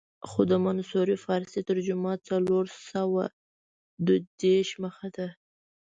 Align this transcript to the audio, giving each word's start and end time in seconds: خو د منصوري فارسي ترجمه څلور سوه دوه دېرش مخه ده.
خو 0.29 0.39
د 0.51 0.53
منصوري 0.65 1.17
فارسي 1.25 1.61
ترجمه 1.69 2.13
څلور 2.29 2.65
سوه 2.91 3.23
دوه 4.05 4.19
دېرش 4.41 4.69
مخه 4.83 5.07
ده. 5.17 5.27